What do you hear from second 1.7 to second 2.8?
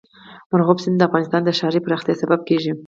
پراختیا سبب کېږي.